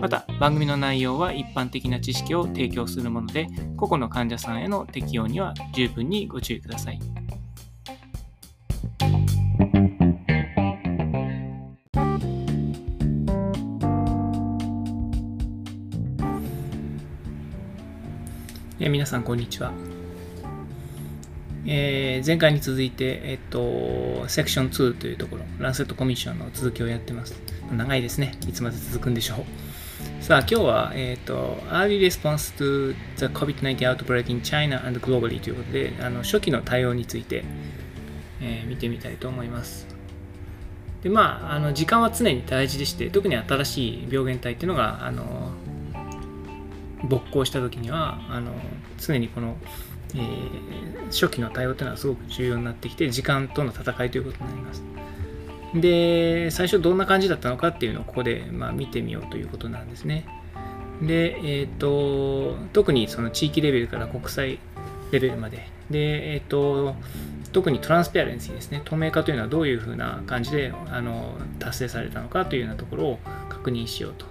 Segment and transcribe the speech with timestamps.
[0.00, 3.46] また番組の内容は一般的な知識を提供するもので
[3.76, 7.00] 個々の患者さんへの適用には十分にご注意ください
[18.78, 19.72] え皆さんこんにちは、
[21.66, 27.34] えー前回に続いて、えっと、セクション2というところ、ランセットコミッションの続きをやってます。
[27.70, 28.34] 長いですね。
[28.48, 29.44] いつまで続くんでしょう。
[30.20, 37.44] さあ、今日は、えっと、Early Response to the COVID-19 Outbreak in China and Globally ということで、あの初期の対応について、
[38.40, 39.86] えー見てみたいと思います。
[41.02, 45.52] で、まあ、あの時間は常に大事でして、特に新しい病原体っていうのが、あの
[47.04, 48.52] 勃興した時にはあの
[48.98, 49.56] 常にこの、
[50.14, 54.82] えー初期の対応というのはすごく重要になってきて時間との戦いということになります
[55.80, 60.26] で最初どんな感じだったのかっていうのをここで、まあ、見てみようということなんですね。
[61.02, 64.58] で、えー、と特にその地域レベルから国際
[65.10, 65.68] レベルまで。
[65.90, 66.94] で、えー、と
[67.52, 68.82] 特にトランスペアレンシーですね。
[68.84, 73.18] 透明化というのはどういうふうな感じであの達成されたのかというようなところを
[73.48, 74.26] 確認しようと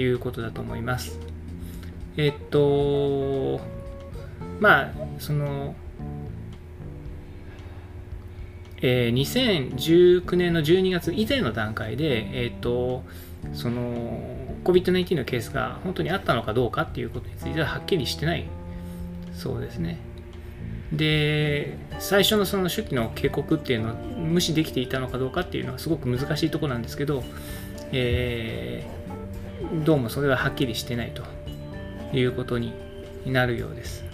[0.00, 1.18] いうことだと思います。
[2.16, 3.60] えっと、
[4.58, 5.74] まあ、その、
[8.82, 13.04] えー2019年の12月以前の段階で、えっと、
[13.52, 14.20] その、
[14.64, 18.46] COVID-19 のケースが本当にあったのかどうかっていうことについてははっきりしてない
[19.32, 19.98] そうですね。
[20.92, 27.22] で、最初のその初期の警告っていうのを無視できていたのかどうかっていうのはすごく難しいところなんですけど、
[27.92, 29.00] えー
[29.84, 31.22] どうもそれははっきりしてないと。
[32.12, 32.72] いうことに
[33.26, 34.04] なるようです。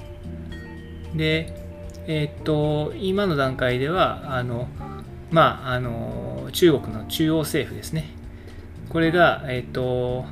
[1.14, 1.66] で、
[2.06, 4.68] えーっと、今の段階では、あの、
[5.30, 8.10] まあ、あの、中国の中央政府ですね。
[8.88, 10.24] これが、えーっと、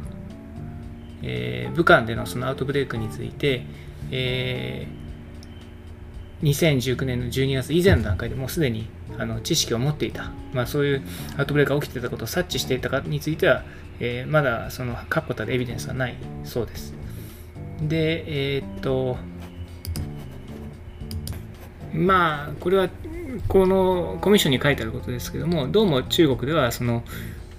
[1.22, 3.64] えー武漢でのそのアウトブレイクについて、
[4.10, 5.04] えー
[6.42, 8.86] 2019年の12月以前の段階でもうすでに
[9.18, 11.02] あの知識を持っていた、まあ、そういう
[11.38, 13.64] アウトブレイクが起きていたことを察知していたかについては、
[13.98, 16.94] えーまだその確固たるエビデンスはないそうです。
[17.80, 19.16] で、えーっと、
[21.94, 22.88] まあ、これは、
[23.48, 27.04] このコミッションに書いてあることですけども、どうも中国では、その、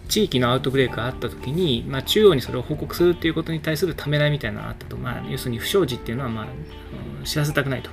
[0.10, 6.48] 地域のアウトブレイクがあったときに、まあ、中央にそれを報告するっていうことに対するためらいみたいなのがあったと、まあ、要するに不祥事っていうのは、まあ、
[7.26, 7.90] 知らせたくないと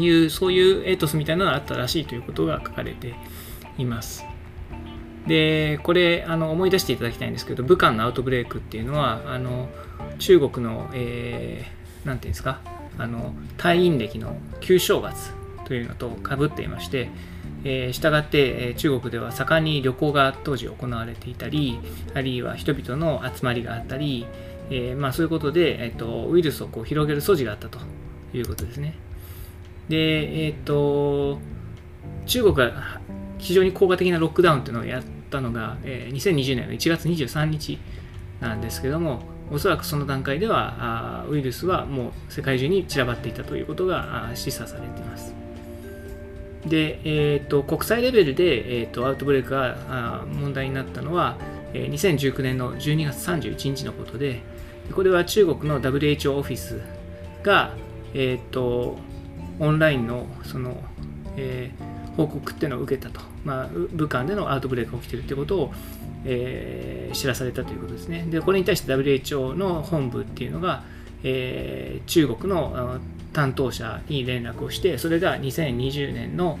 [0.00, 3.14] いう、そういうエイトスみたいなのがあったらしいということが書かれて
[3.78, 4.24] います。
[5.26, 9.68] で、これ、あの思い出していただきたいんですけど、武漢のアウトブレイクっていうのは、あの
[10.18, 12.60] 中国の、えーていうんですか、
[12.98, 15.32] あの退院歴の旧正月
[15.64, 17.10] というのとかぶっていまして、
[17.64, 21.80] えー、したって、え中国では盛んに旅行が当時行われていたり、
[22.14, 24.26] あるいは人々の集まりがあったり、
[24.70, 27.78] えーまあ、そういうことで、えー、とウイルスをこう広げる素地があったと
[28.32, 28.94] いうことですね。
[29.88, 31.38] で、えっ、と、
[32.26, 33.00] 中国が
[33.38, 37.78] 非常に効果的なロックダウンというのをやったのが、えー2020年の1月23日
[38.40, 45.34] なんですけども、おそらくその段階ではウイルスはもう世界中に散らばっていたということが示唆されています。
[46.66, 51.36] で、えー、と国際レベルで、えー、とアウトブレイクが問題になったのは、
[51.72, 54.42] 2019年の12月31日のことで、
[54.92, 56.80] これは中国の WHO オフィス
[57.42, 57.74] が、
[58.14, 58.98] えー、と
[59.60, 60.82] オンラインのその、
[61.36, 65.74] えー報告っていうのを受けたと、まあ、武漢でのアウトブレイクが起きてるということを、
[66.26, 68.26] えー知らされたということですね。
[68.28, 70.82] で、これに対して WHO の本部っていうのが、
[71.22, 73.00] えー中国の
[73.32, 76.58] 担当者に連絡をして、それが2020年の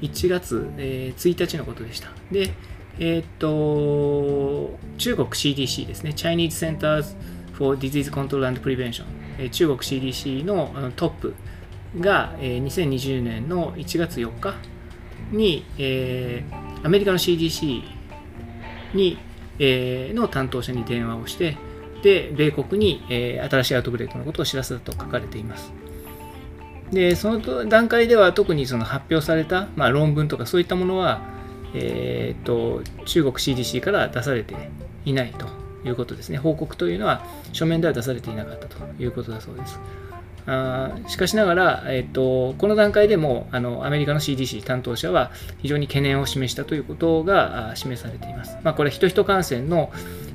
[0.00, 2.08] 1月、えー1日のことでした。
[2.30, 2.54] で、
[2.98, 7.14] えーっと、中国 CDC ですね、Chinese Centers
[7.54, 9.04] for Disease Control and Prevention、
[9.38, 11.34] えー中国 CDC のあのトップ
[12.00, 14.54] が、えー2020年の1月4日
[15.32, 17.95] に、えーアメリカの CDC
[18.96, 19.18] に、
[19.58, 21.56] えーの担当者に電話をして、
[22.02, 25.72] で、米国に、えー新しいアウトブレイクのことを知らせたと書かれています。
[26.92, 31.20] で、その段階では特にその発表された、まあ、論文とかそういったものは、
[31.74, 34.54] えーと中国 CDC から出されて
[35.04, 35.46] いないと
[35.86, 36.38] いうことですね。
[36.38, 39.78] 報告というのは書面では出されていなかったということだそうです。
[40.46, 48.56] あしかしながら、えっと、この段階でもあのアメリカの CDC 担当者は非常に懸念を示したということが示されています。
[48.62, 49.90] まあ、これ、人々感染の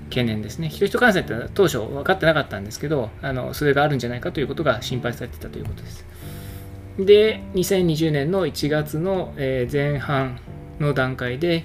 [0.09, 0.69] 懸念ですね。
[0.69, 6.05] 人々感染って当初分かってなかったんですけど、あのそれがあるんじゃないかということが心配されてたということです。
[6.99, 10.39] で、2020年の1月の、前半
[10.79, 11.63] の段階で、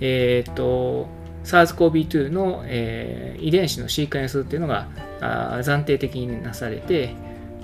[0.00, 1.08] えーと、
[1.44, 4.88] SARS-CoV-2 の、えー、遺伝子のシークエンスっていうのが
[5.20, 7.14] あ暫定的になされて、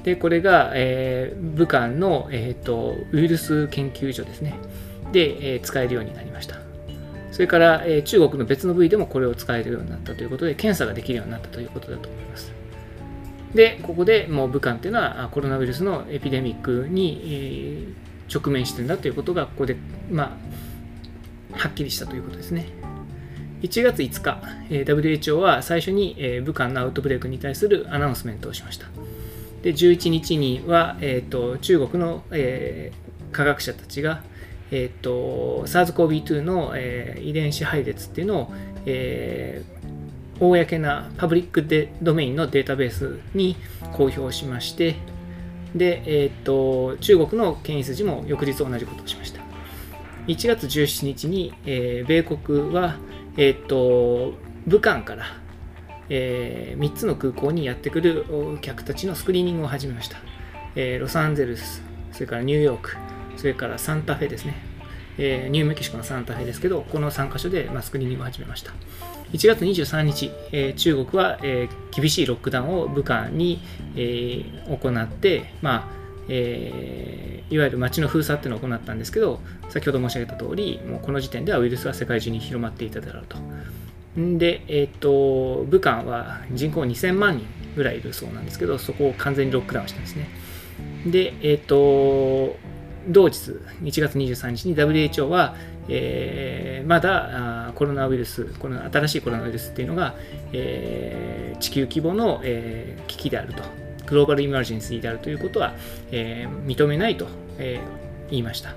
[0.04, 4.54] でこれが、えー、武漢の、えーと、ウイルス研究所ですね、
[5.12, 6.56] で、えー、使えるようになりました。
[7.32, 12.52] それから、えー、中国の別の部位でもこれを使えるようになったということで、検査ができるようになったということだと思います。
[13.54, 19.76] で、ここでもう武漢っていうのはコロナウイルスのエピデミックに、えー、直面してるんだということが、ここで、
[20.10, 20.36] ま
[21.54, 22.66] あ、はっきりしたということですね。
[23.62, 28.88] 1月5日、えー、WHO は最初に、えー、武漢のアウトブレイクに対するアナウンスメントをしました。
[29.64, 34.22] で、11日には、えーと、中国の、えー、科学者たちが、
[34.70, 38.52] えーと、SARS-CoV-2 の、えー、遺伝子配列っていうのを、
[38.84, 43.56] えー、公なパブリックでドメインのデータベースに
[43.94, 44.96] 公表しまして
[45.74, 49.40] で、えーと、中国の権威筋も翌日同じことをしました。
[50.26, 52.96] 1月17日に、えー、米国は、
[53.38, 54.34] えーと、
[54.66, 55.24] 武漢から、
[56.08, 58.24] えー、3つの空港にやってくる
[58.60, 60.18] 客たちのスクリーニングを始めました、
[60.74, 62.96] えー、ロサンゼルスそれからニューヨーク
[63.36, 64.54] それからサンタフェですね、
[65.18, 68.72] えー、ニューメキシコのサンタフェですけど、この3カ所で、まあ、スクリーニングを始めました。
[69.32, 73.60] 1月23日、え、中国は、え、厳しいロックダウンを武漢に、
[73.96, 83.36] え、行って、まあえー、いわゆる街の封鎖っていうのを行ったんですけど、先ほど申し上げた通り、もうこの時点ではウイルスは世界中に広まっていただろうと。
[84.16, 87.46] で、えっ、ー、と、武漢は人口2000万人
[87.76, 90.28] ぐらいいるそうなんですけど、そこを完全にロックダウンしたんですね。
[91.06, 92.56] で、えっ、ー、と、
[93.08, 93.52] 同日
[93.82, 95.56] 1月23日に WHO は、
[95.88, 100.14] えー、まだコロナウイルスこの新しいコロナウイルスっていうのが、
[100.52, 103.62] えー、地球規模の、えー、危機であると
[104.06, 105.74] グローバルイマージェンシーであるということは、
[106.10, 107.26] えー、認めないと、
[107.58, 108.74] えー、言いました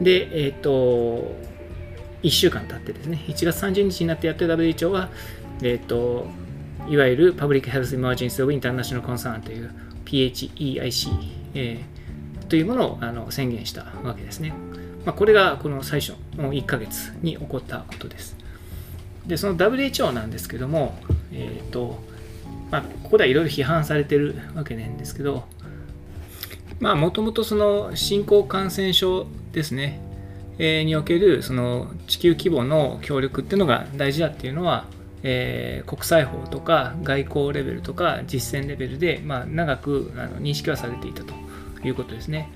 [0.00, 1.36] でえっ、ー、と
[2.24, 5.10] 1週間経ってですね1月30日になってやって WHO は
[5.62, 6.26] えっ、ー、と
[6.88, 9.70] いわゆるパブリックヘルスイマージェンシーオブインターナショナルコンサーンという
[10.04, 11.10] PHEIC、
[11.54, 11.94] えー
[12.48, 14.52] というものをあの宣言したわけですね。
[15.04, 18.36] まあ、これがこの最初の1ヶ月に起こったことです。
[19.26, 20.96] で、その WHO なんですけども、
[21.32, 21.98] えっ、ー、と、
[22.70, 25.44] まあ、ここではいろいろ批判されてるわけなんですけど、
[26.80, 30.00] まあ、もともとその新興感染症ですね、
[30.58, 34.86] におけるその地球規模の協力っていうのが大事だっていうのは、
[35.22, 41.44] えー、国際法とか外交レベルとか実践レベルで、まあ、長くあの認識はされていたと。
[41.88, 42.50] いうことですね。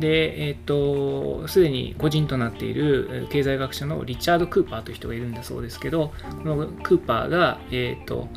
[0.00, 6.12] で、えっ、と、すでに個人となっている経済学者のリチャード・クーパーという人がいるんだそうですけど、
[6.42, 8.28] このクーパーが、えっ、と、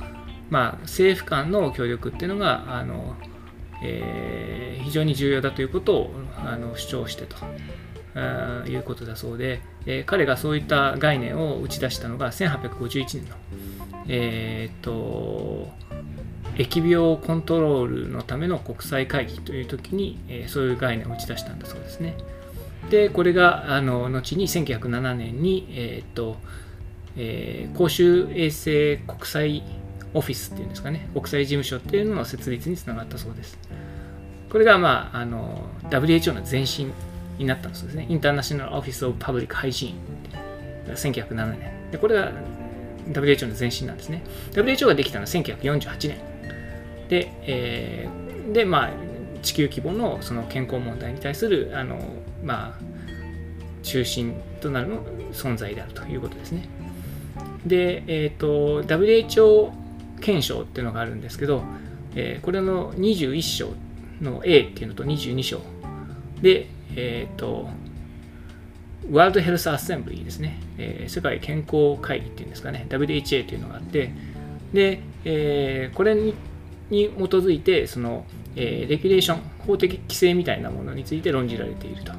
[0.50, 3.16] まあ、政府間の協力っていうのが、あの、
[3.84, 7.36] えー、非常に重要だということをあの主張してと。
[8.68, 13.36] いうことだそうで、えー、彼がそういった概念を打ち出したのが1851年の、
[14.08, 15.70] えー、っと
[16.56, 22.16] 疫病コントロールのための国際会議という時に、えー、そういう概念を打ち出したんだそうですね。
[22.90, 26.38] で、これがあの後に1907年に、え、っと
[27.18, 29.64] え、公衆衛生国際
[30.14, 33.58] オフィスっていうんですかね、国際事務所っていうのの設立につながったそうです。
[34.50, 36.94] これが、まあ、あの WHO の前身
[37.38, 38.06] になったんですね。
[38.10, 40.96] インターナショナル・オフィス・オブ・パブリック・ハイジーン。
[40.96, 41.92] 1907年。
[41.92, 42.32] で、これが
[43.12, 44.24] WHO の前身なんですね。
[44.52, 46.18] WHO ができたのは1948年。
[47.10, 48.90] で、えー、でまあ、
[49.42, 52.00] 地球規模のその健康問題に対するあの、
[52.44, 52.80] まあ、
[53.84, 56.68] 中心となるの存在であるということですね。
[57.66, 59.72] で、えっ、ー、と、WHO
[60.22, 61.64] 憲章っていうのがあるんですけど、
[62.16, 63.70] えー、これの21章
[64.22, 65.62] の A っていうのと22章
[66.42, 67.70] で、えっ、ー、と、
[69.10, 74.12] ワールドヘルスアセンブリーですね、えー、世界健康会議っていうんですかね、WHA というのがあって、
[74.74, 76.34] で、えー、これに
[76.90, 78.26] に基づいてその、
[78.56, 82.14] えー、レギュレーション法的規制みたいなものについて論じられていると。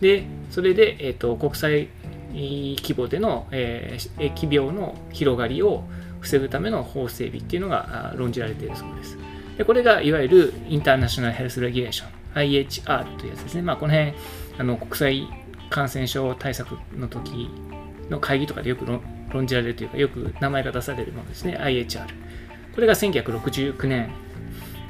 [0.00, 1.88] でそれで、えーと、国際
[2.32, 5.84] 規模での、えー、疫病の広がりを
[6.20, 9.18] 防ぐための法整備っていうのが論じられているそうです。
[9.58, 13.62] でこれがいわゆるインターナショナルヘルスレギュレーション IHR というやつですね。
[13.62, 14.14] まあ、この辺
[14.58, 15.28] あの国際
[15.70, 17.50] 感染症対策の時
[18.10, 18.84] の会議とかでよく
[19.30, 21.56] 論じられるというかよく名前が出されるものですね。
[21.58, 22.06] IHR。
[22.74, 24.10] これが1969年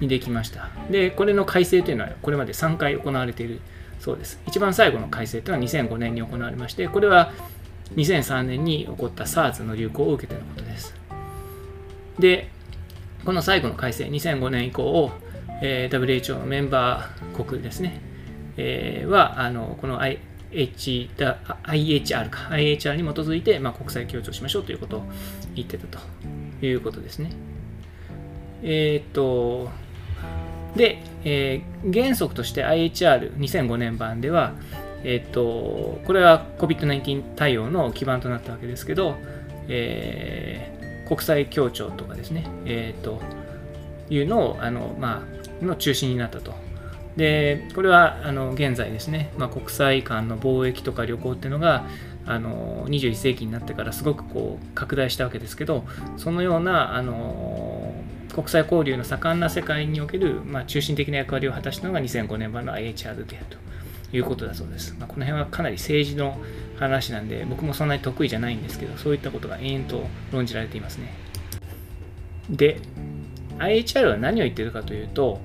[0.00, 3.60] にできましたでこれの改正というのはこれまで3回行われている
[4.00, 7.32] そうです一番最後の改正というのは2005年に行われましてこれは
[7.94, 10.94] 2003年に起こった SARS の流行を受けてのことです
[12.18, 12.50] で
[13.24, 15.12] この最後の改正2005年以降を、
[15.62, 18.00] えー、WHO のメンバー国ですね、
[18.56, 20.00] えー、はあのこの
[20.52, 22.48] H IHR か。
[22.50, 25.02] IHR に基づいて、まあ、国際協調しましょうということを
[25.54, 25.98] 言ってたと
[26.64, 27.32] いうことですね。
[28.62, 29.70] えー、っと、
[30.76, 34.52] で、えー、原則として IHR2005 年版では、
[35.04, 39.16] えー、っと、これは COVID-19 対応の基盤となったわけですけど、
[39.68, 43.20] えー、国際協調とかですね、えー、と
[44.10, 46.54] いうのを、あの、まあ、の中心になったと
[47.16, 51.86] でこれはあの現在ですね、まあ、国際間の貿易とか旅行っていうのが
[52.24, 55.84] あの21世紀になってからすごくこう拡大したわけですけど
[56.16, 57.94] そのようなあの
[58.34, 63.46] 国際交流の盛んな世界における、まあ、中心的な役割を果たしたのが2005年版の IHR である
[64.10, 64.94] ということだそうです。
[64.98, 66.38] まあ、この辺はかなり政治の
[66.78, 71.12] 話なんで僕もそんなに得意じゃないんですけどそういったことが延々と論じられていますね。
[72.48, 72.80] で
[73.62, 75.40] IHR は何を言ってるかというと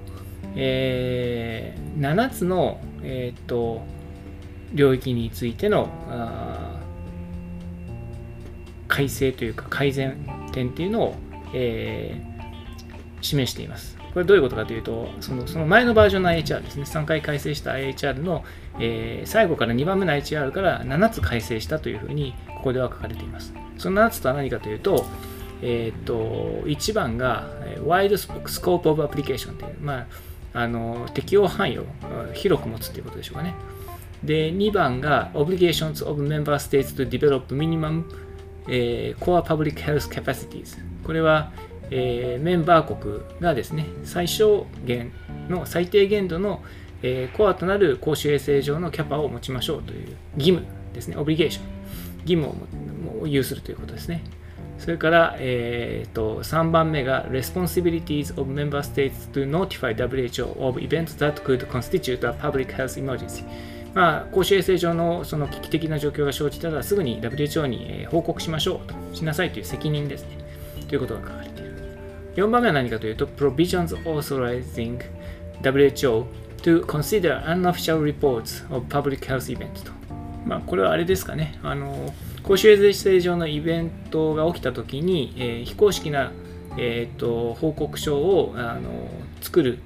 [0.59, 3.81] えー、7つの、えーと、
[4.73, 5.87] 領域についての
[8.87, 10.17] 改正というか改善
[10.51, 11.15] 点っていうのを、
[11.53, 13.95] えー、示しています。
[14.13, 18.43] これどういうことかというと、そのその前のバージョンの IHR ですね、3回改正した IHR の、
[18.79, 23.53] えー、最後から2番目の IHR から7つ改正したというふうに、ここでは書かれています。
[23.77, 25.05] その7つとは何かというと、
[25.61, 27.49] えっ、ー、と、1番が、
[27.85, 28.11] Wide
[28.45, 30.07] Scope of Application という、まあ、
[30.53, 31.85] あの適用範囲を
[32.33, 33.53] 広く持つということでしょうかね。
[34.23, 38.03] で、2番が Obligations of Member States to Develop Minimum、
[38.67, 40.77] えー、Core Public Health Capacities。
[41.03, 41.51] これは、
[41.91, 45.11] えー、メンバー国がですね、最小限
[45.47, 46.63] の最低限度の、
[47.03, 51.65] えー、コアとなる公衆衛生上のキャパを持ちましょうという義務ですね、オブリゲーション。
[52.27, 54.23] 義務を有するということですね。
[54.77, 62.97] それから、えーと、3番目が Responsibilities of Member States to notify WHO of events that could constitute a public health
[62.97, 63.43] emergency
[63.97, 70.37] まあ、公衆衛生上のその危機的な状況が生じたらすぐに WHO に報告しましょうとしなさいという責任ですね。
[70.87, 71.97] ということが書かれている。
[72.35, 75.01] 4番目は何かというと Provisions authorizing
[75.63, 76.25] WHO
[76.61, 79.91] to consider unofficial reports of public health events と。
[80.47, 81.59] まあ、これはあれですかね。
[81.61, 82.13] あの
[82.43, 86.31] 公衆衛生上のイベントが起きたときに、えー、非公式な、
[86.77, 89.09] えーと、報告書をあの
[89.41, 89.79] 作る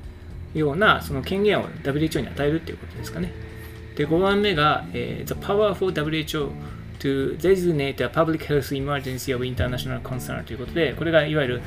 [0.53, 3.33] ようなその権限を WHO に与えるということですかね。
[3.95, 6.51] で、5番目が、えー、The power for WHO
[6.99, 11.61] to designate a public health emergency of international concern ということで、これがいわゆる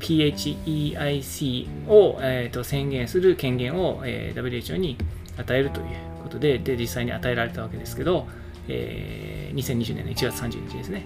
[0.00, 4.96] PHEIC を、えーと、宣言する権限を、えー、WHO に
[5.38, 8.26] 与えるということでで、実際に与えられたわけですけど、
[8.68, 11.04] えー、2020年の1月30日ですね。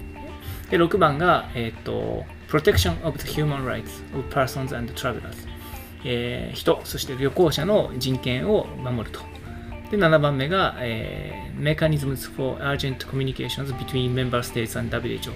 [0.71, 5.21] で、6番が、えーと、Protection of the Human Rights of Persons and Travelers、
[6.04, 9.21] えー、人、そして旅行者の人権を守ると。
[9.90, 15.33] で、7番目が、えー、Mechanisms for Urgent Communications between Member States and WHO。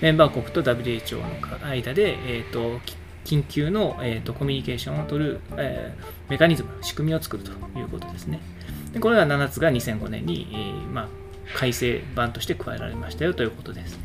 [0.00, 2.80] メンバー国と WHO の間で、えーと、
[3.24, 8.40] 緊急の、えーと、コミュニケーションを取る、えー、メカニズム、仕組みを作るということですね。
[8.98, 11.08] でこれが7つが2005年に、えーまあ、
[11.56, 13.98] 改正版として加えられましたよということです。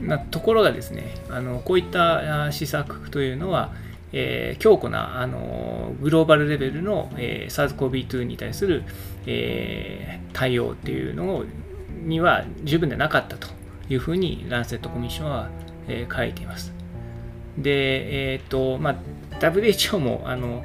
[0.00, 3.72] まところがですね、あのこういった施策というのは、
[4.12, 8.84] えー、強固なあのグローバルレベルの、えー、SARS-CoV-2 に対する、
[9.26, 11.44] えー、対応っていうの
[12.04, 13.48] には十分でなかったと
[13.88, 15.50] いうふうにランセットコミッションは、
[15.88, 16.72] えー、書いています。
[17.58, 18.96] で、えっ、と、まあ、
[19.40, 20.64] WHO もあの、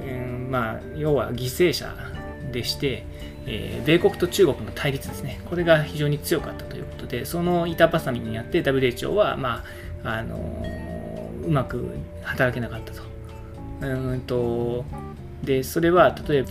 [0.00, 2.11] うんまあ、要は犠牲者
[2.52, 3.04] でして、
[3.46, 9.64] えー、米国と中国の対立ですね、これが非常に強かったということで、その板挟みにあって WHO は、ま
[10.04, 13.02] ああのー、うまく働けなかったと。
[13.80, 14.84] うんと
[15.42, 16.50] でそれは例えば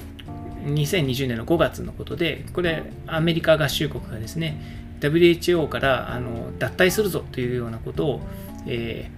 [0.66, 4.62] 2020年の5月のことで、これアメリカ合衆国がですね、
[5.00, 8.22] WHO からあの脱退するぞというようなことを、
[8.68, 9.10] え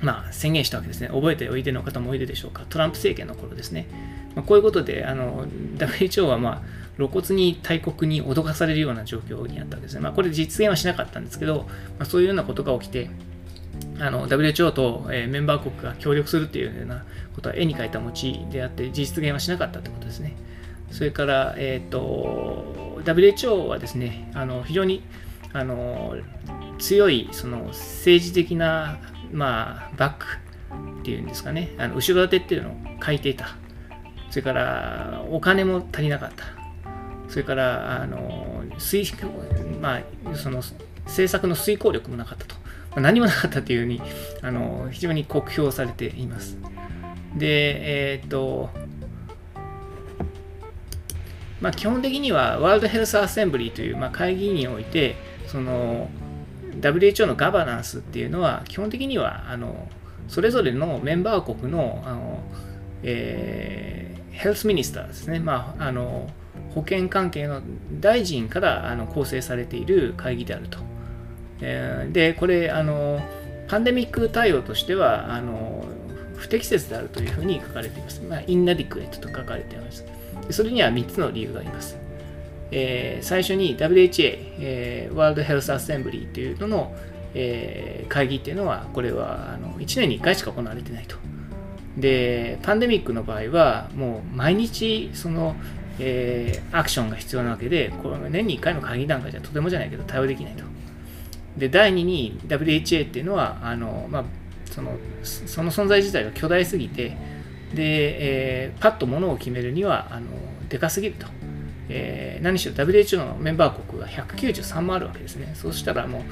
[0.00, 1.08] ー、まあ、宣言したわけですね。
[1.08, 2.64] 覚えておいでの方もおいででしょうか。
[2.68, 3.86] トランプ政権の頃ですね。
[4.36, 5.46] まあ、こういうことであの
[5.78, 6.62] WHO は、まあ、
[6.96, 10.00] 露骨に大国に脅かされるような状況にあったわけですね。
[10.00, 11.66] まあ、これ実現はしなかったんですけど、
[11.98, 13.10] まあ、そういうようなことが起きて、
[13.98, 20.34] あの WHO と、えー、メンバー国が協力するっていうようなことは絵に描いた餅であって実現はしなかったということですね。
[20.90, 25.02] それから、えーと、WHO はですねあの非常に
[25.52, 26.14] あの
[26.78, 28.98] 強いその政治的な、
[29.32, 30.26] まあ、バック
[31.00, 32.74] っていうんですかねあの後ろ盾っていうのを
[33.04, 33.56] 書いていた
[34.30, 36.44] それからお金も足りなかった。
[37.28, 39.04] それからあの水、
[39.80, 40.62] まあ、その
[41.06, 42.54] 政策の遂行力もなかったと、
[42.90, 44.00] まあ、何もなかったというふうに
[44.42, 46.56] あの非常に酷評されています。
[47.36, 48.70] でえっ、と
[51.60, 55.16] まあ、基本的にはワールドヘルスアセンブリーという、まあ、会議において
[55.46, 56.08] その
[56.80, 59.88] WHO のガバナンスっていうのは基本的にはあの
[60.28, 62.42] それぞれのメンバー国のあの、
[63.02, 64.05] えー、
[64.36, 66.28] ヘルスミニスターですね、まあ、あの
[66.74, 67.62] 保健関係の
[68.00, 70.78] 大臣からあの構成されている会議であると。
[71.62, 73.20] えー、で、これあの、
[73.66, 75.84] パンデミック対応としてはあの
[76.36, 78.20] 不適切であるというふうに書かれています。
[78.22, 80.04] まあ、インナディクエットと書かれています。
[80.50, 81.96] それには3つの理由があります。
[82.70, 86.94] えー、最初に WHA、えー、ワールドヘルスアセンブリーというのの、
[87.34, 91.16] えー、会議っていうのは、これはあの1年に1回しか行われてないと。
[91.96, 95.56] で、パンデミックの場合は、もう毎日、その、
[95.98, 100.64] えー、アクションが必要なわけで、これ年に1回の会議段階じゃとてもじゃないけど対応できないと。
[101.56, 104.24] で、第2に WHA っていうのは、あのまあ、
[104.70, 107.16] そのその存在自体が巨大すぎて、
[107.74, 110.26] で、えー、パッとものを決めるにはあの
[110.68, 111.26] でかすぎると。
[111.88, 115.52] えー、何しろ WHO のメンバー国が193もあるわけですね。
[115.54, 116.24] そうしたらも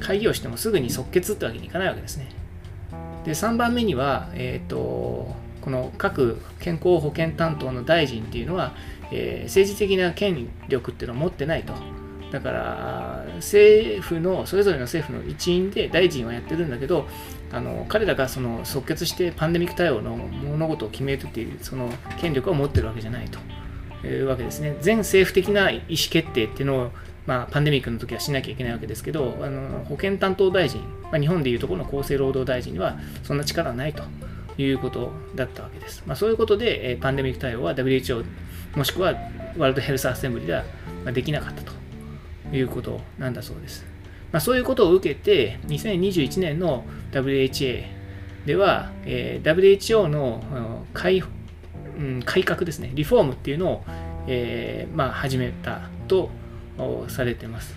[0.00, 2.30] う会議をしてもすぐに即決ってわけにいかないわけですね。
[3.24, 8.74] で、3番目には、えっ、ー、と、この各健康保険担当の大臣っていうのは、
[9.12, 11.72] えー、政治的な権力っていうのを持ってないと。
[12.32, 17.06] だから政府のそれぞれの政府の一員で大臣はやってるんだけど
[17.52, 26.90] あの彼らがその即決してパンデミック対応の物事を決めるっていうその権力を持ってるわけじゃないというわけですね全政府的な意思決定っていうのを、
[27.26, 34.02] まあ、パンデミックの時はしなきゃいけないわけですけどあの保健担当大臣、まあ、日本でいうところの厚生労働大臣にはそんな力はないと
[34.58, 38.24] いうことだったわけです、まあ、そういうことで、えパンデミック対応は WHO
[38.76, 39.12] もしくは
[39.56, 40.64] ワールドヘルスアセンブリでは
[41.12, 41.72] できなかったと
[42.54, 43.84] いうことなんだそうです。
[44.32, 47.84] まあ、そういうことを受けて、2021年の WHA
[48.46, 51.22] では、えー、WHO の改,、
[51.98, 53.84] うん、改革ですね、リフォームっていうのを、
[54.26, 56.30] えーまあ、始めたと
[56.78, 57.74] をされてます。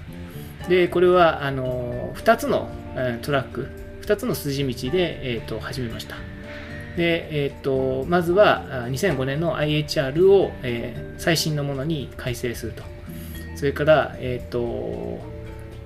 [0.70, 2.70] で、これはあの2つの
[3.22, 3.68] トラック、
[4.02, 6.16] 2つの筋道で、えーと、始めました。
[6.96, 12.84] で、えーと、まずは2005年の IHR を、えー、最新のものに改正すると。
[13.56, 15.20] それから、えーと、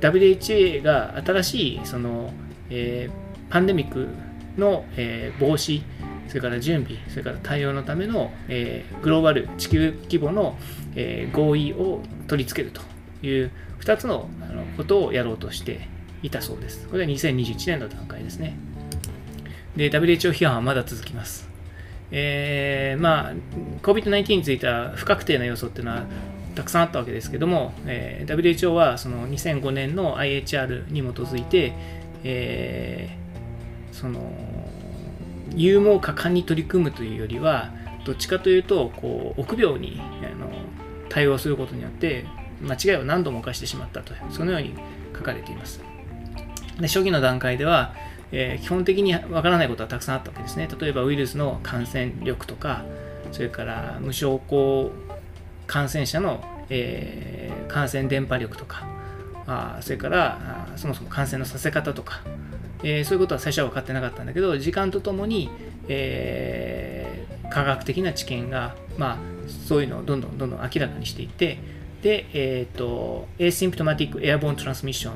[0.02, 2.32] WHA が新しいその、
[2.69, 4.08] えー、パンデミック
[4.58, 5.82] の、えー、防止、
[6.28, 10.58] それから準備、それから対応のための、えー、グローバル地球規模の、
[10.95, 12.82] えー、合意を取り付けると
[13.21, 13.51] いう
[13.82, 15.88] 2つのあのことをやろうとして
[16.23, 16.88] いたそうです。
[16.88, 18.58] これは2021年の段階ですね。
[19.75, 21.49] で、WHO 批判はまだ続きます。
[22.12, 23.34] えー、まあ、
[23.84, 26.05] COVID-19 については不確定な要素っていうのは
[26.55, 31.73] たくさんあったわけですけども、えー、WHO はその2005年の IHR に基づいて、
[32.23, 34.34] えー、その
[35.55, 37.71] 勇猛果敢に取り組むというよりは
[38.05, 40.49] どっちかというとこう臆病にあの
[41.10, 42.25] 対応することによって
[42.62, 44.74] 間違いを何度も犯してしまったとそのように
[45.15, 45.82] 書かれています。
[46.80, 47.93] で初期の段階では、
[48.32, 50.67] えー、基本的にわからないことはたくさんあったわけですね。
[50.80, 52.86] 例えばウイルスの感染力とか
[53.32, 54.91] それから無症候
[55.67, 58.88] 感染者の、えー、感染伝播力とか
[59.45, 62.22] あそれからあそもそも感染のさせ方とか、
[62.84, 65.50] えー、そういうことは最初は分かってなかったんだけど時間とともに、
[65.88, 69.17] えー、科学的な知見が、まあ、
[69.67, 71.60] そういうのをどんどんどんどん明らかにしていって
[72.01, 75.12] で、えーと、Asymptomatic Airborne Transmission、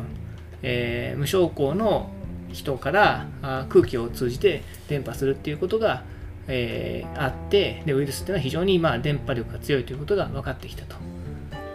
[0.61, 2.11] えー、無症候の
[2.51, 6.03] 人からあ空気を通じて伝播するっていうことが、
[6.47, 10.95] えー、あってでウイルスっていうのは非常にまあ電波力が強いということが分かってきたと。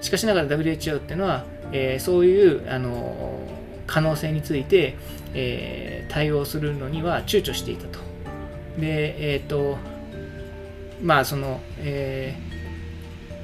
[0.00, 3.40] しかしながら WHO っていうのは、えー、そういうあの
[3.86, 4.96] 可能性について、
[5.34, 7.98] えー、対応するのには躊躇していたと。
[8.78, 9.76] でえっ、ー、と
[11.02, 12.47] まあその、えー、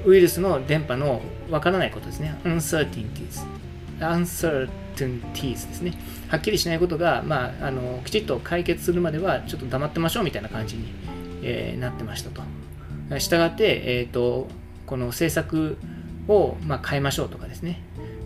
[0.05, 3.45] ウイルスの電波の分からないことですね uncertainties
[3.99, 5.93] uncertainties ですね
[6.29, 10.93] はっきりしないことが、まあ、あのきちっと解決するまではちょっと黙ってましょうみたいな感じに
[11.45, 12.41] えー、なってましたと。
[13.19, 14.47] したがって、えーと、
[14.87, 15.77] この政策
[16.27, 17.81] を、まあ、変えましょうとかですね、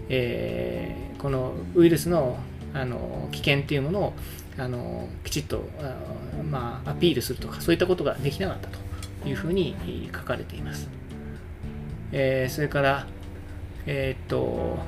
[0.08, 2.38] えー、このウイルスの
[2.72, 4.14] あの危険っていうものを
[4.60, 5.64] あのきちっと、
[6.52, 8.70] まあ、アピールするとかそういったことができなかった
[9.24, 9.76] というふうに
[10.14, 10.88] 書かれています。
[12.12, 13.08] えー、それから、
[13.86, 14.80] えっ、と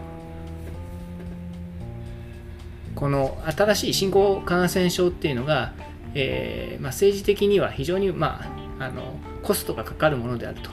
[2.96, 5.74] この新しい新興感染症っていうのが
[6.14, 8.42] えー、まあ、政治的には非常に、ま
[8.80, 10.70] あ、あのコストがかかるものであると、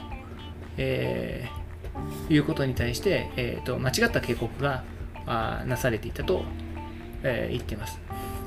[0.77, 4.83] えー、いうことに対して、えーと、間違った警告が
[5.25, 6.43] あなされていたと、
[7.23, 7.99] えー、言っています。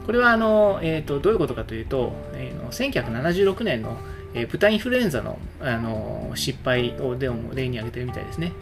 [0.04, 3.96] これはあの、えーと、どういうことかというと、えー、1976年の、
[4.34, 8.52] え、豚インフルエンザのあの失敗をでも例に挙げてるみたいですね。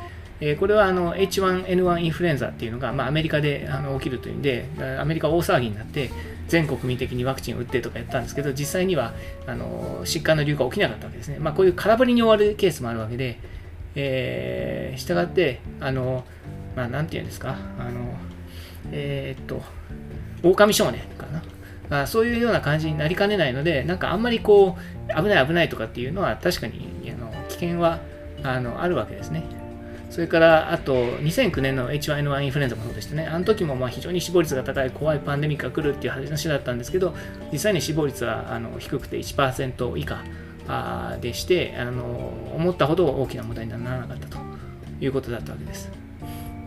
[0.40, 4.66] え、これはあの H1N1 インフルエンザっていうのが、まあ、アメリカであの起きるというんで、
[4.98, 6.10] アメリカ大騒ぎになって、
[6.48, 9.14] 全国民的にワクチンを打ってとかやったんですけど、実際には
[9.46, 11.38] あの疾患の流行が起きなかったわけですね。
[11.38, 13.38] まあ、こういう空振りに終わるケースもあるわけで、
[13.94, 16.24] えー、したがって、あの、
[16.74, 18.16] まあ、なんていうんですか、あの、
[18.92, 19.62] えー、っと、
[20.42, 21.42] 狼少年かな。
[21.90, 24.76] あ、そういうような感じになりかねないので、なんかあんまりこ
[25.08, 27.98] う、危ない危ないとかっていうのは確かにあの危険は
[28.44, 29.42] あのあるわけですね。
[30.10, 33.26] それから、あと、2009年の H1N1 インフルエンザもそうでしたね。
[33.26, 37.14] あの時もまあ非常に死亡率が高い怖いパンデミックが来るっていう話だったんですけど、
[37.52, 40.24] 実際に死亡率はあの低くて1%以下
[41.20, 44.38] でしてあの、思ったほど大きな問題にならなかったと
[45.00, 45.88] いうことだったわけです。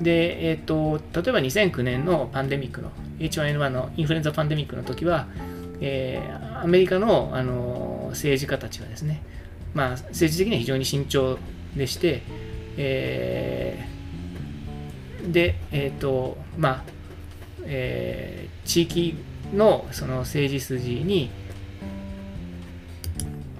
[0.01, 5.27] で、えっ、ー、と、例えば2009年のパンデミックの H1N1 のインフルエンザパンデミックの時は、
[5.81, 9.21] えー、アメリカのあの政治家たちはですね、
[9.73, 11.37] まあ、政治的には非常に慎重
[11.75, 12.21] でして、
[12.77, 16.83] えー、で、えっ、ー、と、まあ、
[17.65, 19.15] えー、地域
[19.53, 21.29] のその政治筋に、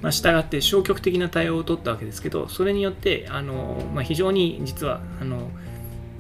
[0.01, 5.49] まあ、従って消極的な対応を取ったわけですけど、それによって、あのまあ、非常に実は、あの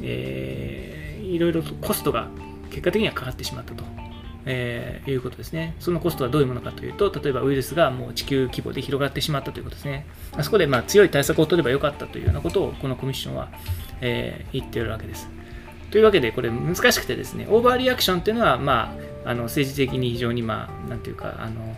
[0.01, 2.29] えー、いろいろとコストが
[2.73, 3.83] 結果的にはかかってしまったと。
[4.45, 5.73] えー、いうことですね。
[5.79, 10.05] そのコストはどういうものかというと、例えばウイルスがもう地球規模で広がってしまったということですね。
[10.35, 13.49] あそこでまあ強い対策を取ればよかったというようなことをこのコミッションは、
[14.01, 15.29] えー、言っているわけです。
[15.91, 21.77] というわけで、これ難しくてですね、オーバーリアクションっていうのは、まあ、あの政治的に非常に、まあ、なんていうか、あの、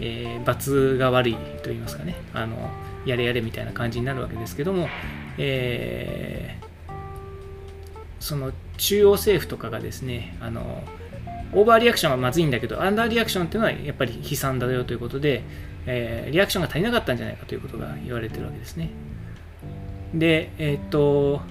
[0.00, 2.70] えー、罰が悪いと言いますかね、あの、
[3.06, 4.88] やれやれみたいな感じになるわけですけども、
[5.38, 6.92] えー、
[8.20, 10.82] その中央政府とかがですね、あの、
[11.52, 15.42] オーバーリアクションはまずいんだけど、アンダーリアクションっていうのはやっぱり悲惨だよということで、
[15.86, 18.90] えー、リアクションが足りなかったんじゃないかということが言われてるわけですね。
[20.14, 21.42] で、えっ、と、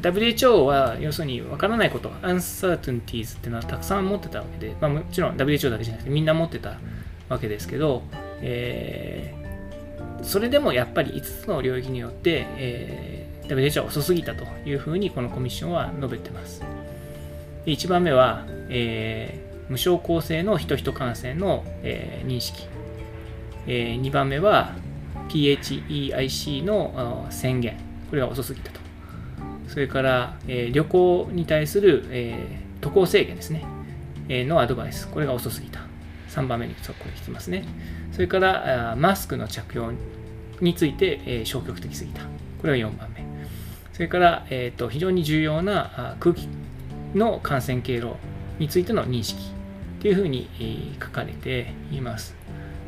[0.00, 6.78] WHO は要するに分からないこと、uncertainties っていうのはたくさん持ってたわけで、まあ、もちろん WHO だけじゃなくてみんな持ってた
[7.28, 8.02] わけですけど、
[8.42, 13.15] えー、それでもやっぱり5つの領域によって、えー、
[13.48, 16.62] WHO は遅すぎたというふうにこのコミッションは述べてます。
[17.66, 22.66] 1番目は、えー、無症候性の人々感染の、えー、認識、
[23.66, 24.74] えー、2番目は
[25.28, 27.76] PHEIC の宣言。
[28.08, 28.80] これが遅すぎたと。
[29.68, 33.64] それから、えー、旅行に対する、えー、渡航制限ですね、
[34.28, 35.08] えー、のアドバイス。
[35.08, 35.80] これが遅すぎた。
[36.28, 37.64] 3番目にそこに来てますね。
[38.12, 39.92] それからマスクの着用
[40.60, 42.22] について、え、消極的すぎた。
[42.60, 43.15] これが4番目。
[43.96, 46.46] それから、えーと、非常に重要な空気
[47.14, 48.16] の感染経路
[48.58, 49.40] についての認識
[50.02, 50.50] というふうに
[51.02, 52.36] 書かれています。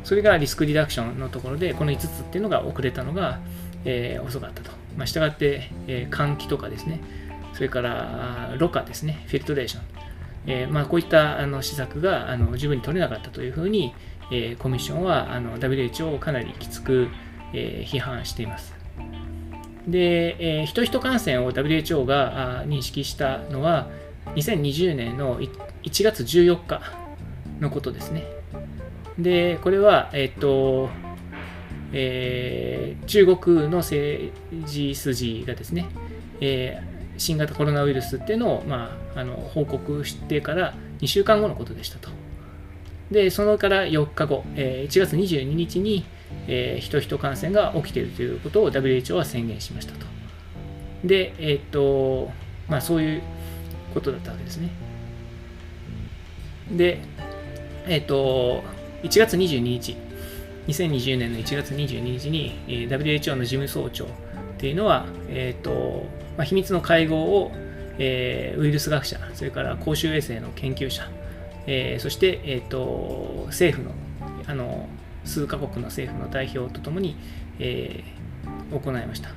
[0.05, 3.41] それがリスクリダクションのところで、この5つっていうのが遅れたのが、
[3.87, 4.71] えー、遅かったと。
[4.99, 7.01] まあ、したがって、えー、換気とかですね、
[7.55, 9.83] それからろ過ですね、フィルトレーション。
[10.47, 13.95] えーまあ、こういったあの施策があの十分に取れなかったというふうに、
[14.31, 17.09] えー、コミッションはあの WHO をかなりきつく、
[17.55, 18.78] えー、批判しています。
[19.89, 23.89] で、えー、人々感染を WHO が認識したのは、
[24.37, 25.51] 2020年の1
[26.05, 26.83] 月14日
[27.59, 28.25] のことですね。
[29.19, 30.91] で、これは、えっと、
[31.93, 34.31] えー、中国の政
[34.67, 35.89] 治筋がですね、
[36.41, 42.11] えー、新型コロナウイルスっていうのを、まあ、あの報告してから2週間後のことでしたと。
[43.11, 46.05] で、そのから4日後、えー、1月22日に、
[46.49, 50.07] えー、人々感染が起きているということを WHO は宣言しましたと。
[51.05, 52.33] で、えっと、
[52.69, 53.23] まあそういう
[53.95, 54.71] ことだったわけですね。
[56.73, 57.01] で、
[57.87, 58.63] えっ、と、
[59.03, 59.97] 1月22日、
[60.67, 64.09] 2020年の1月22日に、えー、WHO の事務総長っ
[64.59, 66.07] ていうのは、えっ、と、
[66.37, 67.53] まあ、秘密の会合を、
[67.99, 71.09] えー、ウイルス学者、それから公衆衛生の研究者、
[71.67, 73.95] えー、そして、えっ、と、政府の、
[74.47, 74.89] あの、
[75.29, 77.17] 数カ国の政府の代表とともに、
[77.59, 79.29] えー、行いました。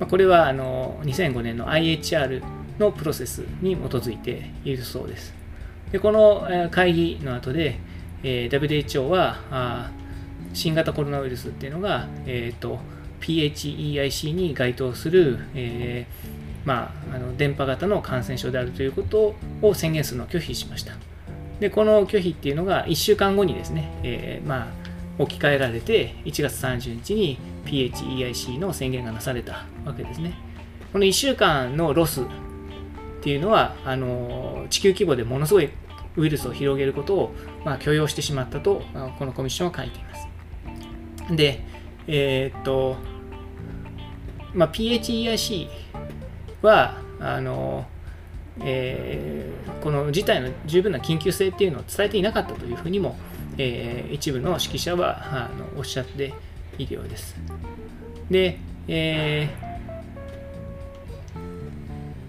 [0.00, 2.42] まあ、これはあの2005年の IHR
[2.78, 5.34] のプロセスに基づいているそうです。
[5.90, 7.78] でこの会議の後で、
[8.22, 9.90] えー、WHO はあ
[10.54, 12.78] 新型コロナウイルスっていうのが、えーと、
[13.20, 20.94] PHEIC に該当する、えーまあ、あの電波型の感染症であるということを宣言するのを拒否しました。
[21.60, 24.81] でこの拒否っていうのが1週間後にですね、えー、まあ
[25.18, 30.34] 置き換えられて1月30日に PHEIC の宣言がなされたわけですね。
[30.92, 32.24] この1週間のロスっ
[33.22, 35.70] ていうのはあの地球規模でものすごい
[36.16, 38.82] ウイルスを広げることを、まあ、許容してしまったと
[39.18, 40.28] このコミッションは書いています。
[41.34, 41.64] で、
[42.06, 42.96] えー、っと、
[44.54, 45.68] まあ、PHEIC
[46.62, 47.86] はあの、
[48.60, 53.16] えー、この事態の十分な緊急性っていうのを伝えていなかったというふうにも、
[53.58, 56.32] えー、一部の指揮者はあのおっしゃって
[56.78, 57.36] いるようです。
[58.30, 59.50] で、え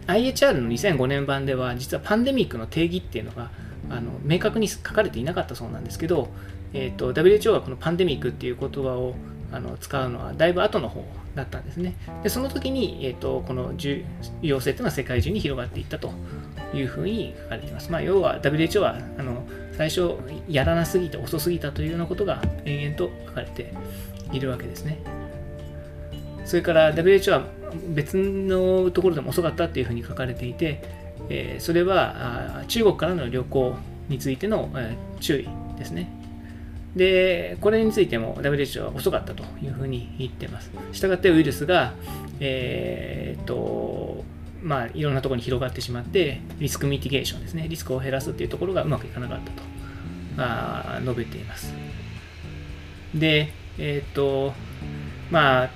[0.07, 3.51] ー、IHR の2005年版では実はパンデミックの定義っていうのが
[3.89, 6.29] あの明確に書かれていなかったそうなんですけど、
[6.73, 9.15] えーと、WHO がこのパンデミックっていう言葉を
[9.51, 11.05] あの使うのはだいぶ後の方
[11.35, 11.95] だったんですね。
[12.23, 14.03] でその時に、えーと、この重
[14.41, 16.11] 要性というのは世界中に広がっていったと
[16.73, 17.91] いうふうに書かれています。
[17.91, 19.45] まあ、要は WHO はあの
[19.77, 20.15] 最初
[20.47, 23.73] やらなすぎて遅すぎたというようなことが延々と書かれて
[24.31, 24.99] いるわけですね。
[26.45, 27.47] それから WHO は
[27.89, 30.83] 別のところでも遅かったっていうふうに書かれていて、
[31.29, 33.75] え、それは中国からの旅行
[34.09, 34.69] についての、
[35.19, 36.11] 注意ですね。
[36.95, 40.71] で、これについても WHO は遅かったというふうに言ってます。
[40.91, 41.93] したがってウイルスが、
[42.39, 44.23] えー、っと、
[44.63, 49.63] まあ、いろんなところに広がってしまって、リスクミティゲーションですね、リスクを減らすっていうところがうまくいかなかったと
[50.37, 51.73] あ述べています。
[53.13, 54.53] で、えー、っと、
[55.29, 55.69] まあ、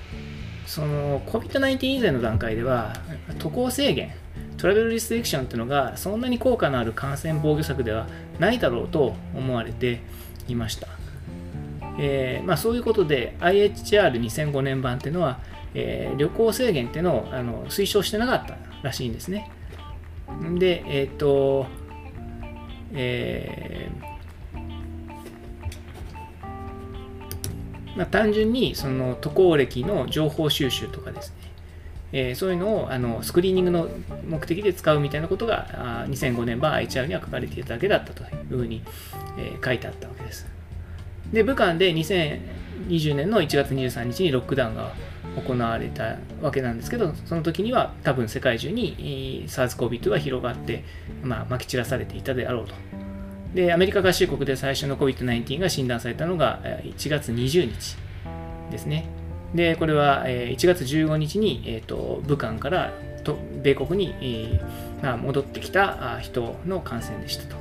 [0.66, 2.94] その COVID-19 以前の段階では、
[3.40, 4.12] 渡航制限、
[4.58, 8.08] トラベルリストリクションっていうのがそんなに効果のある感染防御策では
[8.40, 10.02] ないだろうと思われて
[10.48, 10.88] いました。
[12.00, 15.40] えー、まあ、そういうことで IHR2005 年版っていうのは、
[15.74, 18.56] えー、旅行制限っていうのをあの推奨してなかった
[18.88, 19.52] らしいんですね。
[20.58, 21.68] で、えっ、ー、と、
[22.94, 23.90] え
[27.98, 31.36] まあ、単純にその渡航歴の情報収集とかですね、
[32.12, 33.90] えー、そういうのをあのスクリーニングの
[34.30, 35.68] 目的で使うみたいなことが
[36.04, 38.84] あ2005年版 IHR には書かれていただけだったというふうに、
[39.40, 40.48] えー、書いてあったわけです。
[41.34, 44.94] で、武漢で2020年の1月23日にロックダウンが
[45.46, 50.84] 行われたわけなんですけど、その時には多分世界中に SARS-CoV-2 が広がって、
[51.24, 52.74] まあ、撒き散らされていたであろうと。
[53.54, 57.98] で、アメリカ合衆国で最初の COVID-19 が診断されたのが1月20日
[58.72, 59.08] ですね。
[59.54, 67.58] で、これは1月15日に、えーと、武漢からと米国に、えーまあ、戻ってきた人の感染でしたと。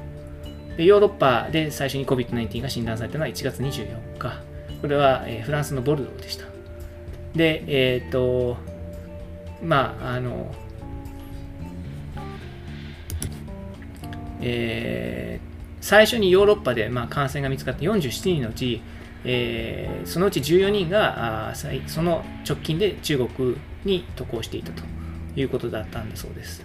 [0.77, 4.41] でヨーロッパで最初に COVID-19 が診断されたのは1月24日。
[4.81, 6.56] これは、えー、フランスのボルドーでした。
[7.37, 8.57] で、えっ、ー、と、
[9.63, 10.55] まあ、あの、
[14.41, 18.81] えー、最初にヨーロッパで、まあ、感染が見つかった47人のうち、
[19.25, 24.83] えー、そのうち14人があその直近で中国に渡航していたと
[25.35, 26.65] いうことだったんだそうです。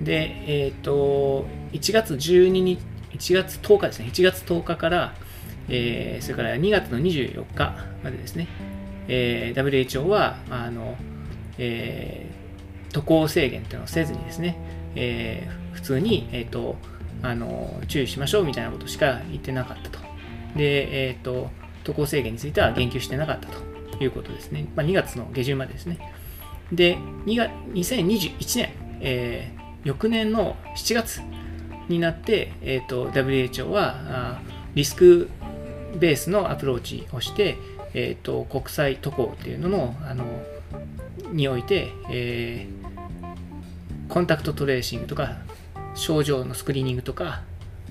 [0.00, 2.80] で、えっ、ー、と、1月12日、
[3.12, 5.14] 1月10日ですね、1月10日から、
[5.68, 8.48] えー、それから2月の24日までですね、
[9.08, 10.96] えー、WHO は、あの、
[11.58, 14.56] えー、渡航制限というのをせずにですね、
[14.94, 16.76] えー、普通に、えーと、
[17.22, 19.98] あの注意しましょうみたいなことしか言ってなかったと。
[20.56, 21.50] で、え、ー、と、
[21.84, 24.66] 渡航制限については言及してなかったということですね。
[24.74, 25.98] まあ、2月の下旬までですね。
[26.72, 31.20] で、2月2021年、えー、翌年の7月
[31.88, 34.40] になって、えーと、WHO はあ
[34.74, 35.30] リスク
[35.98, 37.56] ベースのアプローチをして、
[37.98, 40.24] えーと、国際渡航っていうののあの
[41.32, 45.38] において、えー、コンタクトトレーシングとか
[45.94, 47.40] 症状のスクリーニングとか、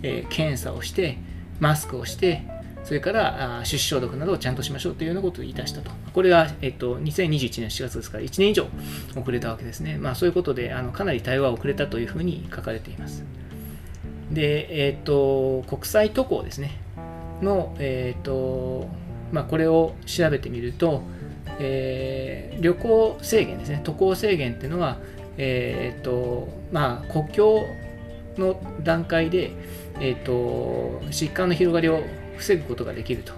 [0.03, 1.17] えー、検査をして
[1.59, 2.43] マスクをして
[2.83, 5.89] それから手指消毒などをちゃんとしましょうというようなことを言い出したと。
[6.13, 8.67] これが、えっと、2021年4月ですから1年以上
[9.19, 9.97] 遅れたわけですね。
[9.97, 13.23] まあそういうことであのかなり対話は遅れたというふうに書かれています。
[14.31, 16.77] で、えっ、と、国際渡航ですね。
[17.41, 18.87] の、えっ、と、
[19.31, 21.03] まあ、これを調べてみると、
[21.59, 24.97] えー、旅行制限ですね、渡航制限っていうのは、
[25.37, 27.65] えっ、と、まあ、国境
[28.37, 29.51] の段階で、
[29.99, 32.01] えっ、と、疾患の広がりを
[32.37, 33.33] 防ぐことができると。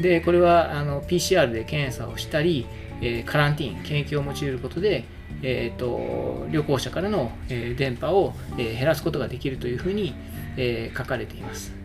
[0.00, 2.66] で、これはあの PCR で検査をしたり、
[3.02, 5.04] えカランティーン、検疫を用いることで、
[5.42, 10.14] えーと、旅行者からの、えー、電波を、えー、減らすことができるというふうに、
[10.56, 11.81] えー、書かれています。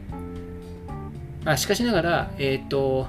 [1.47, 3.07] あしかしながら、えーと、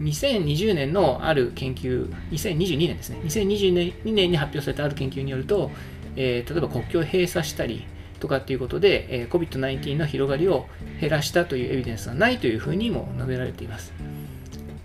[0.00, 5.70] 2020年のある研究、2022年ですね、2022年に発表されたある研究によると、
[6.16, 7.86] えー、例えば国境を閉鎖したり、
[8.18, 10.66] とかっていうことで、えー、COVID-19 の広がりを
[11.00, 13.92] 減らしたというエビデンスはないというふうにも述べられています。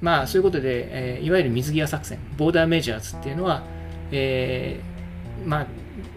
[0.02, 3.64] まあそういうことで、えー、いわゆる水際作戦、ボーダーメジャーズっていうのは、
[4.12, 5.68] えー、まあ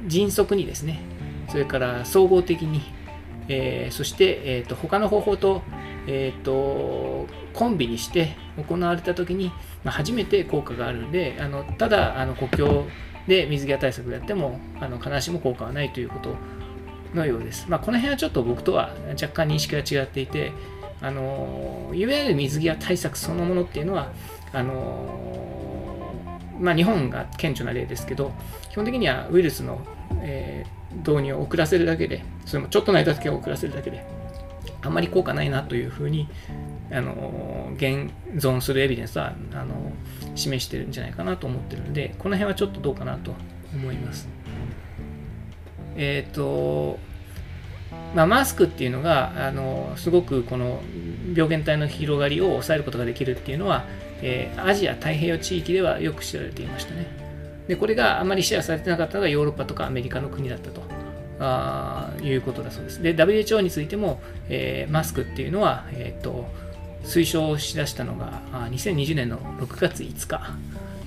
[0.07, 1.01] 迅速にですね、
[1.49, 2.83] それから総合的に、
[3.49, 5.63] えー、そして、えーと、他の方法と,、
[6.07, 8.37] えーと、コンビにして
[8.69, 9.49] 行われたときに、
[9.85, 12.87] まあ、初めて効果があるので、あのただあの国境
[13.27, 16.37] で水際対策をやってもあの必ずしも効果はないということ
[17.15, 17.67] のようです。
[17.69, 20.53] まあ、この辺はちょっと僕とは若干認識が違っていて、
[21.01, 24.13] あのいわゆる水際対策そのものっていうのは、
[24.53, 25.35] あの
[26.59, 28.33] まあ、日本が顕著な例ですけど、
[28.71, 29.81] 基本的にはウイルスの、
[30.23, 34.07] えー、導入を遅らせるだけで、それもちょっとの間だけ遅らせるだけで、
[34.87, 36.29] あんまり効果ないなというふうに、
[36.91, 39.93] あの現存するエビデンスはあの
[40.35, 43.35] 示してるんじゃないかなと思ってるので、この辺はちょっとどうかなと
[43.75, 44.29] 思います。
[45.97, 46.99] えっ、ー、と、
[48.15, 50.81] まあ、マスクっていうのがあのすごくこの
[51.35, 53.85] 病原体の広がりを抑えることができるっていうのは、
[54.23, 57.07] えー、アジア太平洋地域ではよく知られていましたね
[57.69, 60.83] でこれがあまりシェアされてなかったのがヨーロッパとかアメリカの国だったと
[61.39, 66.47] あいうことだそうですで WHO についても、えー、マスクっていうのは、えーと、
[67.05, 70.57] 推奨しだしたのがあ2020年の6月5日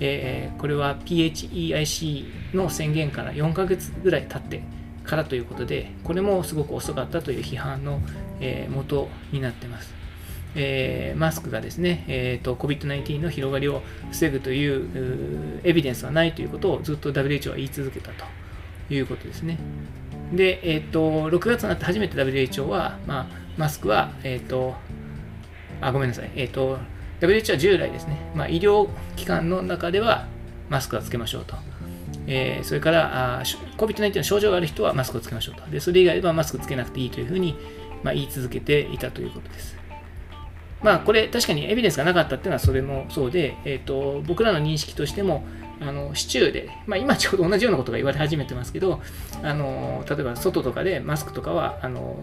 [0.02, 4.64] えー、これは PHEIC の宣言から4ヶ月ぐらい経って
[5.04, 8.00] からということで、これもすごく遅かったという批判の、
[8.40, 9.94] えー、元になってます。
[10.56, 18.26] えー、マスクがですね、えーと、COVID-19 の広がりを防ぐというエビデンスはないということをずっと WHO は言い続けたと
[18.92, 19.60] いうことですね。
[20.34, 24.76] で、えーと、6月になって初めて WHO は、まあ、マスクは、えっ、ー、と、
[25.82, 26.78] あ、ごめんなさい、えっ、ー、と、
[27.20, 30.28] WHO は従来ですね、まあ、医療機関の中では
[30.70, 31.56] マスクはつけましょうと。
[32.28, 33.42] えー、それから
[33.78, 35.68] COVID-19 の症状がある人はマスクをつけましょうと。
[35.70, 37.56] でそれ以外はマスクつけなくていいというふうに、
[38.04, 39.79] まあ、言い続けていたということです。
[40.82, 45.44] まあ、これ確かにエビデンスがなかったっていうのはそれもそうで、えーと、僕らの認識としても、
[45.82, 49.02] あの市中で、まあ、今ちょうど同じようなことが言われ始めてますけど、
[49.42, 52.22] あの例えば外とかでマスクとかはあの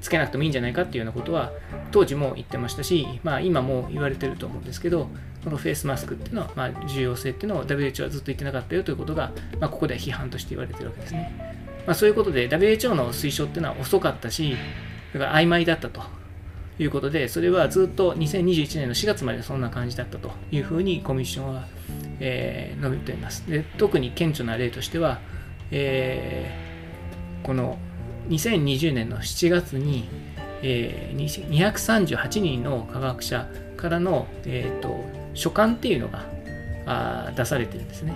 [0.00, 1.52] つけなくてもいいんじゃないかっていうようなことは
[1.92, 5.08] 当時も言ってましたし、まあ、今も言われてると思うんですけど
[5.44, 11.32] このフェイスマスクっていうのは、まあ、重要性っていうのを WHO はずっと言ってなかったよということが、まあ、ここでは批判として言われてるわけですね、
[11.86, 14.56] まあ、そういうことで WHO の推奨っていうのは遅かったし
[15.12, 16.02] だから曖昧だったと。
[16.78, 21.66] いうことでそれはずっと2021年の4月までそんな感じだったというふうにコミッションは、
[22.20, 25.20] えー、述べていますで特に顕著な例としては、
[25.70, 27.78] えー、この
[28.28, 30.08] 2020年の7月に、
[30.62, 36.24] えー、238人の科学者からの、えーと、書簡っていうのが
[36.86, 38.14] あ出されてるんですね。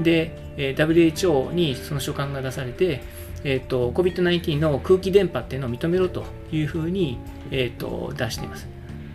[0.00, 3.02] で、えー、WHO にその書簡が出されて、
[3.44, 7.18] えーと、COVID-19 の空気電波っていうのを認めろというふうに、
[7.50, 8.68] えーと、出しています。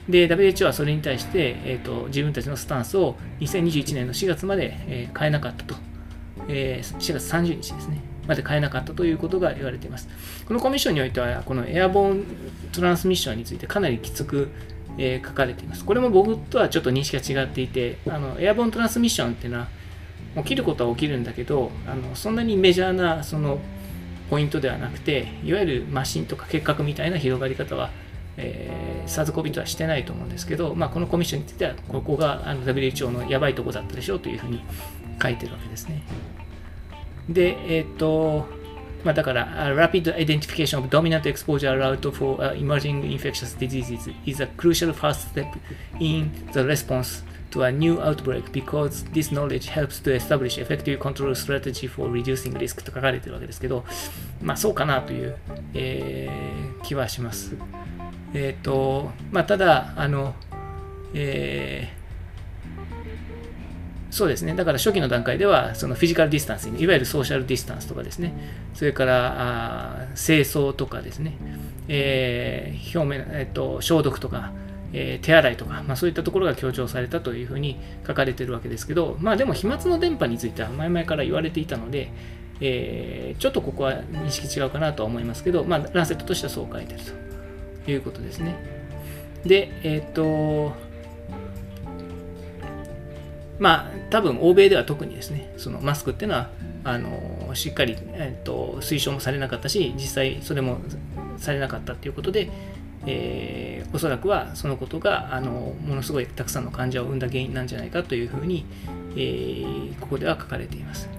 [0.09, 5.75] で、WHO はそれに対して、えーと、自分たちのスタンスを2021年の4月まで、えー、変えなかったと。
[6.47, 8.01] えー、4月30日ですね。
[8.27, 10.07] まで変えなかったということが言われています。
[10.45, 12.25] このコミッションにおいては、このエアボーン
[12.71, 14.49] トランスミッションについてかなりきつく、
[14.97, 15.85] えー、書かれています。
[15.85, 19.67] これも僕とはちょっと認識が違っていて、あのエアボーントランスミッションっていうのは、
[20.37, 23.59] 起きることは起きるんだけど、あのそんなにメジャーなその
[24.31, 27.89] ポイントではなくて、いわゆるマシンとか結核みたいな広がり方は、
[28.37, 34.63] えー、サーズコビットはしてないと思うんですけど、まあ、このコミッションについては、ここがあの WHO のやばいとこだったでしょうというふうに
[35.21, 36.01] 書いてるわけですね。
[37.27, 38.47] で、えっ、ー、と、
[39.03, 45.45] まあ、だから、rapid identification of dominant exposure route for、emerging infectious diseases is a crucial first step
[45.99, 51.35] in the response to a new outbreak because this knowledge helps to establish effective control
[51.35, 53.83] strategy for reducing risk と書かれてるわけですけど、
[54.41, 55.37] まあそうかなという、
[55.73, 57.55] えー、気はします。
[58.33, 60.33] えっ、ー、と、まあただ、あの、
[61.13, 62.01] えー
[64.11, 64.53] そうですね。
[64.55, 68.33] だから初期の段階では、そのフィジカルディスタンス、いわゆるソーシャルディスタンスとかですね、
[68.73, 71.37] それからあ清掃とかですね、
[71.87, 74.51] えー、表面、えっと、消毒とか、
[74.93, 82.11] えー、手洗いとか、まあ、そういったところが強調されたというふうに書かれてるわけですけど、まあでも飛沫の電波については前々から言われていたので、
[82.59, 86.99] えー、ちょっとここは認識違うかなとは思いますけど、まあ、ランセットとしてはそう書いてる
[87.85, 88.55] ということですね。
[89.45, 90.73] で、えっ、と、
[93.59, 96.49] まあ、多分欧米では特にですね、そのマスクっていうのは、
[96.83, 100.79] あのしっかり、えーと、推奨もされなかったし、実際それも
[101.37, 102.49] されなかったということで、
[103.05, 108.65] えー、おそらくはそのことがあのものすごいたくさんの患者を生んだ原因なんじゃないかというふうに、
[109.15, 111.09] えー、ここでは書かれています。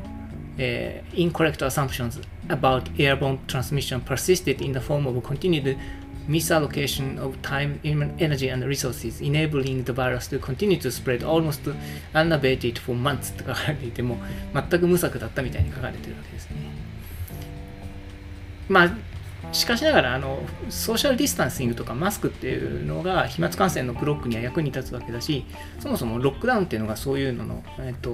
[0.59, 5.79] uh, incorrect assumptions about airborne transmission persisted in the form of continued
[6.29, 11.63] misallocation of time, energy, and resources, enabling the virus to continue to spread almost
[12.15, 14.19] unabated for months と書かれていても、
[14.55, 16.57] 全く無策だったみたいに書かれているわけですね。
[18.69, 18.97] まあ、
[19.53, 25.45] しかしながらあの、ソーシャルディスタンシングとかマスクっていうのが飛沫感染のブロックには役に立つわけだし、
[25.79, 28.13] そもそもロックダウンっていうのがそういうのの、えっと、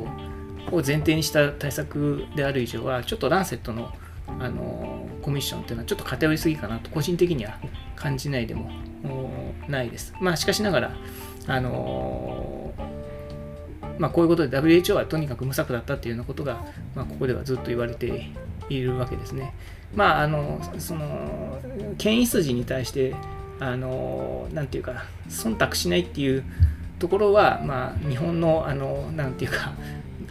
[0.70, 3.92] を前提にした対策である以上は、ちょっとランセットの
[4.38, 7.58] あのコミッションっていうのはちょっと偏りすぎかなと個人的には
[7.96, 8.70] 感じないでも
[9.68, 10.14] ないです。
[10.20, 10.96] まあしかしながら、
[11.46, 12.74] あの
[13.98, 16.64] まあ、こういうことで WHO はとにかく無策だったっていうようなことが、
[16.94, 18.30] まあ、ここではずっと言われて
[18.68, 19.54] いるわけですね。
[19.94, 21.58] まあ、あのその
[21.96, 23.14] 権威筋に対して
[23.60, 26.44] あのなていうか忖度しないっていう
[26.98, 29.72] ところは、まあ、日本のあのなていうか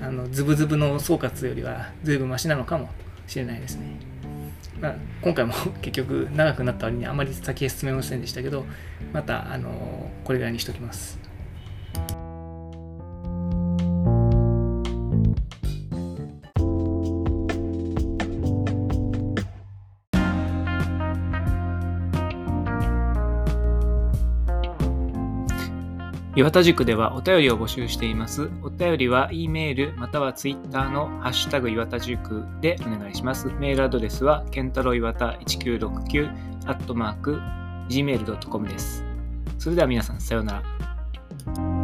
[0.01, 2.89] あのズブズブの総括よりは随分マシなのかも
[3.25, 3.99] しれないですね。
[4.79, 8.63] まあ、今回も 結局長くなった割にあまり先へ進めませんでしたけど
[9.11, 11.26] またあのこれぐらいにしときます。
[26.37, 28.51] 岩田塾ではお便りを募集しています。
[28.61, 33.47] お便りは E メールまたは Twitter のハッシュタグ岩田塾でお願いします。
[33.59, 36.29] メールアドレスはケンタロウ岩田1969
[36.67, 37.39] アットマーク
[37.89, 39.03] gmail.com です。
[39.57, 41.76] それでは皆さんさようなら。